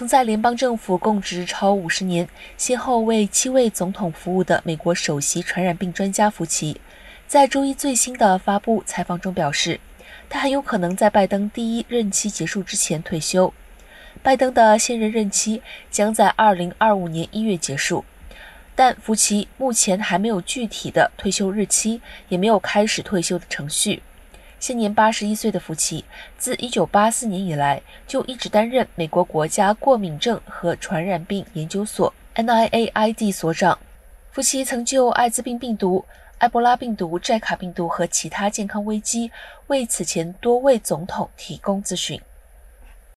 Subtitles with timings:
[0.00, 6.80] 曾在联邦政府供职超五十年，先后为七位总统服务的美国首席传染病专家福奇，
[7.28, 9.78] 在周一最新的发布采访中表示，
[10.30, 13.52] 他很有可能在拜登第一任期结束之前退休。
[14.22, 15.60] 拜登的现任任期
[15.90, 18.06] 将在二零二五年一月结束，
[18.74, 24.02] 但福奇目前还没有具体的退休日期，也没有开始退休的程序。
[24.60, 26.04] 现年八十一岁的福奇，
[26.36, 33.78] 自一九八四年以来就一直担任美国国家过敏症和传染病研究所 （NIAID） 所长。
[34.30, 36.04] 福奇曾就艾滋病病毒、
[36.38, 39.30] 埃博拉病毒、寨卡病毒和其他健康危机
[39.68, 42.20] 为此前多位总统提供咨询。